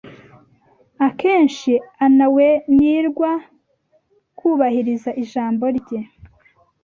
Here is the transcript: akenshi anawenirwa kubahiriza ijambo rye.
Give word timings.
akenshi 1.07 1.71
anawenirwa 2.05 3.31
kubahiriza 4.37 5.09
ijambo 5.23 5.65
rye. 5.77 5.99